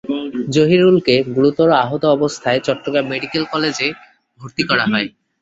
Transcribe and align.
জহিরুলকে 0.49 1.15
গুরুতর 1.35 1.69
আহত 1.83 2.03
অবস্থায় 2.15 2.59
চট্টগ্রাম 2.61 3.05
মেডিকেল 3.11 3.43
কলেজ 3.53 3.75
হাসপাতালে 3.75 3.97
ভর্তি 4.39 4.63
করা 4.69 4.85
হয়। 4.85 5.07